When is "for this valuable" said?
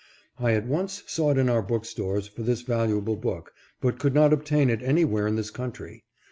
2.27-3.15